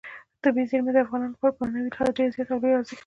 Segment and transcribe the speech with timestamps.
[0.43, 2.99] طبیعي زیرمې د افغانانو لپاره په معنوي لحاظ ډېر زیات او لوی ارزښت لري.